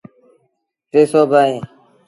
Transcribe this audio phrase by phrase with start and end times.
[0.91, 1.57] ٽي سو با اهي۔